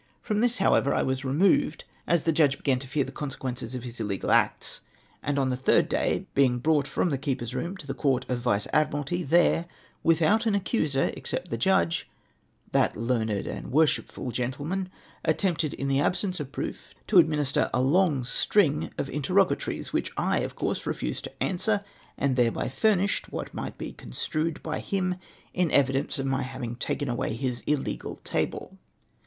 From 0.23 0.39
this, 0.39 0.57
however, 0.57 0.95
I 0.95 1.03
was 1.03 1.23
removed, 1.23 1.83
as 2.07 2.23
the 2.23 2.31
judge 2.31 2.57
began 2.57 2.79
to 2.79 2.87
fear 2.87 3.03
the 3.03 3.11
consequences 3.11 3.75
of 3.75 3.83
his 3.83 3.99
illegal 3.99 4.31
acts; 4.31 4.81
and 5.21 5.37
on 5.37 5.51
the 5.51 5.55
third 5.55 5.87
day, 5.87 6.25
being 6.33 6.57
brought 6.57 6.87
from 6.87 7.11
the 7.11 7.19
keeper's 7.19 7.53
room 7.53 7.77
to 7.77 7.85
the 7.85 7.93
Court 7.93 8.25
of 8.27 8.39
Vice 8.39 8.65
Admiralty, 8.73 9.21
there, 9.21 9.67
without 10.01 10.47
an 10.47 10.55
accuser, 10.55 11.11
except 11.15 11.51
the 11.51 11.55
judge, 11.57 12.07
that 12.71 12.97
learned 12.97 13.45
and 13.47 13.71
worshipful 13.71 14.31
gentleman 14.31 14.89
attemjDted 15.23 15.75
in 15.75 15.87
the 15.87 15.99
absence 15.99 16.39
of 16.39 16.51
proof 16.51 16.95
to 17.05 17.19
administer 17.19 17.69
a 17.71 17.79
long 17.79 18.23
string 18.23 18.89
of 18.97 19.07
interrogatories, 19.07 19.93
which 19.93 20.11
I, 20.17 20.39
of 20.39 20.55
course, 20.55 20.87
refused 20.87 21.25
to 21.25 21.43
answer, 21.43 21.83
and 22.17 22.35
thereby 22.37 22.69
furnished 22.69 23.31
what 23.31 23.53
might 23.53 23.77
be 23.77 23.93
construed 23.93 24.63
by 24.63 24.79
him 24.79 25.17
into 25.53 25.75
evi 25.75 25.93
dence 25.93 26.17
of 26.17 26.25
my 26.25 26.41
having 26.41 26.75
taken 26.75 27.07
away 27.07 27.35
his 27.35 27.61
illegal 27.67 28.15
table. 28.23 28.79